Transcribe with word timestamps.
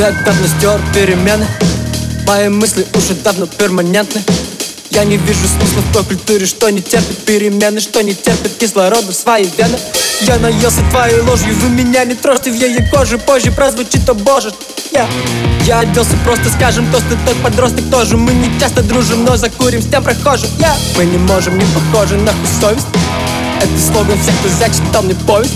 Джек 0.00 0.24
давно 0.24 0.46
стер 0.46 0.80
перемены. 0.94 1.46
Мои 2.26 2.48
мысли 2.48 2.86
уже 2.94 3.14
давно 3.14 3.46
перманентны. 3.46 4.22
Я 4.90 5.04
не 5.04 5.16
вижу 5.18 5.46
смысла 5.46 5.80
в 5.80 5.92
той 5.92 6.04
культуре, 6.04 6.46
что 6.46 6.68
не 6.70 6.80
терпит 6.80 7.18
перемены 7.18 7.78
Что 7.80 8.02
не 8.02 8.14
терпит 8.14 8.56
кислорода 8.56 9.12
в 9.12 9.14
свои 9.14 9.44
вены. 9.44 9.78
Я 10.22 10.38
наелся 10.38 10.80
твоей 10.90 11.20
ложью, 11.20 11.54
вы 11.54 11.68
меня 11.68 12.04
не 12.04 12.14
трожьте 12.14 12.50
в 12.50 12.54
ее 12.54 12.88
коже. 12.92 13.18
Позже 13.18 13.52
прозвучит, 13.52 14.08
о 14.08 14.14
боже, 14.14 14.52
я. 14.92 15.08
Я 15.64 15.80
оделся 15.80 16.16
просто, 16.24 16.50
скажем, 16.50 16.90
тост 16.90 17.04
тот 17.26 17.36
подросток 17.42 17.90
тоже. 17.90 18.16
Мы 18.16 18.32
не 18.32 18.58
часто 18.58 18.82
дружим, 18.82 19.24
но 19.24 19.36
закурим 19.36 19.82
с 19.82 19.86
тем 19.86 20.02
прохожим. 20.02 20.48
Я. 20.58 20.74
Мы 20.96 21.04
не 21.04 21.18
можем, 21.18 21.58
не 21.58 21.64
похожи 21.66 22.16
на 22.16 22.32
совесть 22.60 22.86
Это 23.60 23.78
слоган 23.78 24.18
всех, 24.20 24.34
кто 24.40 24.48
зачитал 24.48 25.02
мне 25.02 25.14
повесть 25.14 25.54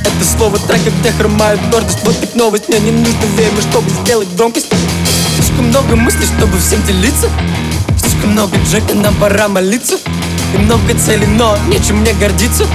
это 0.00 0.24
слово 0.24 0.58
трека, 0.58 0.90
где 1.00 1.10
хромает 1.12 1.60
гордость. 1.70 1.98
Вот 2.04 2.18
так 2.20 2.34
новость, 2.34 2.68
мне 2.68 2.80
не 2.80 2.90
нужно 2.90 3.26
время, 3.36 3.60
чтобы 3.62 3.88
сделать 3.90 4.28
громкость. 4.36 4.66
Слишком 5.36 5.68
много 5.68 5.96
мыслей, 5.96 6.26
чтобы 6.26 6.58
всем 6.58 6.82
делиться. 6.84 7.28
Слишком 8.00 8.32
много 8.32 8.56
Джека, 8.70 8.94
нам 8.94 9.14
пора 9.16 9.48
молиться. 9.48 9.96
И 10.54 10.58
много 10.58 10.94
целей, 10.94 11.26
но 11.26 11.56
нечем 11.68 11.98
мне 11.98 12.12
гордиться. 12.14 12.66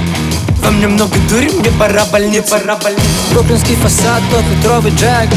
Во 0.62 0.70
мне 0.70 0.86
много 0.86 1.14
дури, 1.28 1.50
мне 1.50 1.70
пора 1.72 2.06
больница 2.06 2.58
пора 2.58 2.76
больница 2.76 3.04
Бруклинский 3.32 3.74
фасад, 3.76 4.22
двухметровый 4.30 4.92
Джек. 4.92 5.28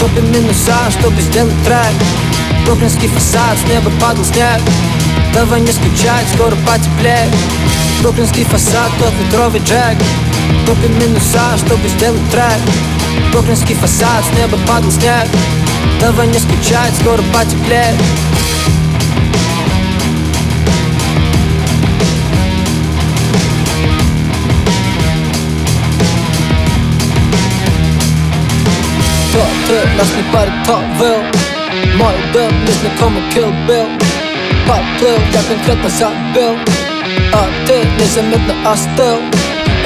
Топим 0.00 0.32
минуса, 0.32 0.76
чтобы 0.98 1.20
сделать 1.20 1.54
трек. 1.64 1.94
Бруклинский 2.64 3.08
фасад, 3.08 3.56
с 3.64 3.70
неба 3.70 3.90
падал 4.00 4.24
снег. 4.24 4.60
Давай 5.32 5.60
не 5.60 5.70
скучать, 5.70 6.26
скоро 6.34 6.56
потеплеет. 6.66 7.30
Бруклинский 8.02 8.44
фасад, 8.44 8.90
двухметровый 8.98 9.60
Джек 9.60 9.96
Топим 10.66 10.98
минуса, 10.98 11.56
чтобы 11.58 11.88
сделать 11.88 12.30
трек. 12.30 12.60
Бруклинский 13.32 13.74
фасад, 13.74 14.24
с 14.24 14.38
неба 14.38 14.58
падал 14.66 14.90
снег. 14.90 15.26
Давай 16.00 16.26
не 16.26 16.38
скучать, 16.38 16.92
скоро 17.00 17.22
потеплеет. 17.32 17.94
Кто 29.36 29.44
ты, 29.66 29.86
нас 29.98 30.08
не 30.16 30.32
парит, 30.32 30.52
кто 30.62 30.78
был 30.98 31.18
Мой 31.98 32.14
был 32.32 32.50
незнакомый 32.66 33.22
Kill 33.34 33.52
Bill. 33.66 33.86
Поплыл, 34.66 35.18
я 35.30 35.42
конкретно 35.42 35.90
забил 35.90 36.56
А 37.34 37.46
ты 37.66 37.82
незаметно 38.00 38.54
остыл 38.72 39.20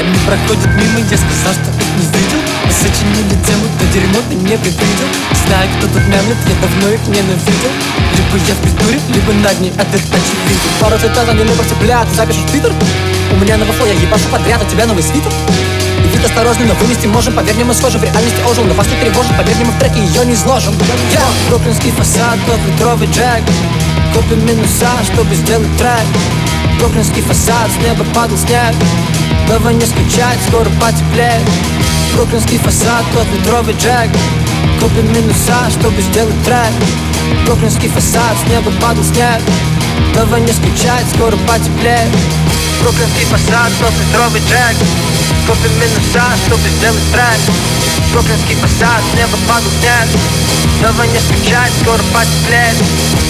Они 0.01 0.17
проходят 0.25 0.67
мимо, 0.81 1.05
я 1.05 1.19
сказал, 1.21 1.53
что 1.53 1.69
их 1.77 1.89
не 2.01 2.07
видел 2.09 2.41
Мы 2.65 2.73
сочинили 2.73 3.37
тему, 3.45 3.69
то 3.77 3.85
дерьмо 3.93 4.21
ты 4.31 4.35
не 4.35 4.57
предвидел. 4.57 5.09
Знаю, 5.45 5.69
кто 5.77 5.89
тут 5.93 6.01
мямлет, 6.09 6.41
я 6.49 6.57
давно 6.57 6.89
их 6.89 7.05
ненавидел. 7.05 7.73
Либо 8.17 8.37
я 8.49 8.55
в 8.55 8.61
культуре, 8.65 8.99
либо 9.13 9.33
над 9.45 9.61
ней, 9.61 9.73
а 9.77 9.85
ты 9.85 10.01
очевиден 10.01 10.71
Пару 10.81 10.97
цитат, 10.97 11.29
они 11.29 11.45
не 11.45 11.53
просто, 11.53 11.75
бля, 11.77 12.03
ты 12.09 12.15
запишешь 12.17 12.41
в 12.41 12.51
твиттер? 12.51 12.73
У 13.31 13.37
меня 13.37 13.59
новый 13.59 13.75
флоу, 13.75 13.89
я 13.89 13.93
ебашу 13.93 14.25
подряд, 14.33 14.63
у 14.65 14.71
тебя 14.71 14.87
новый 14.87 15.03
свитер. 15.03 15.31
И 16.01 16.09
вид 16.17 16.25
осторожный, 16.25 16.65
но 16.65 16.73
вынести 16.81 17.07
можем 17.07 17.35
Поверь 17.35 17.57
мне, 17.57 17.65
мы 17.65 17.75
схожи, 17.75 17.99
в 17.99 18.03
реальности 18.03 18.41
ожил 18.49 18.65
Но 18.65 18.73
вас 18.73 18.87
не 18.89 18.97
тревожит, 18.97 19.37
поверь 19.37 19.57
мне, 19.57 19.67
мы 19.67 19.73
в 19.73 19.79
треке 19.81 20.01
ее 20.01 20.25
не 20.25 20.33
изложим 20.33 20.73
Я 21.13 21.21
бруклинский 21.51 21.91
фасад, 21.91 22.39
двухметровый 22.47 23.07
джек. 23.09 23.45
Купим 24.15 24.47
минуса, 24.47 24.89
чтобы 25.13 25.35
сделать 25.35 25.77
трек. 25.77 26.09
Бруклинский 26.79 27.21
фасад, 27.21 27.69
с 27.69 27.85
неба 27.85 28.03
падал 28.15 28.39
снег 28.39 28.75
Давай 29.51 29.75
не 29.75 29.85
скучать, 29.85 30.39
скоро 30.47 30.71
потеплеет. 30.81 31.43
Бруклинский 32.15 32.59
фасад, 32.59 33.05
двухметровый 33.11 33.75
джек. 33.75 34.09
Купим 34.81 35.13
минуса, 35.13 35.69
чтобы 35.71 36.01
сделать 36.03 36.41
трек. 36.45 36.71
Бруклинский 37.47 37.89
фасад, 37.89 38.37
с 38.39 38.49
неба 38.49 38.71
падал 38.81 39.03
снег. 39.03 39.43
Давай 40.15 40.41
не 40.43 40.53
скучать, 40.53 41.05
скоро 41.13 41.37
потеплеет. 41.49 42.15
Бруклинский 42.81 43.27
фасад, 43.27 43.73
двухметровый 43.81 44.41
джек. 44.47 44.77
Купим 45.49 45.75
минуса, 45.83 46.31
чтобы 46.47 46.63
сделать 46.79 47.11
трек. 47.11 47.41
Бруклинский 48.13 48.55
фасад, 48.55 49.03
с 49.11 49.17
неба 49.19 49.37
падал 49.49 49.71
снег. 49.81 50.07
Давай 50.81 51.09
не 51.09 51.19
скучать, 51.19 51.73
скоро 51.83 52.03
потеплеет 52.15 53.30